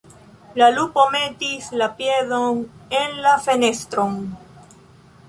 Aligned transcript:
La 0.59 0.67
lupo 0.77 1.01
metis 1.15 1.67
la 1.81 1.89
piedon 1.99 2.63
en 3.01 3.13
la 3.27 3.35
fenestron. 3.49 4.17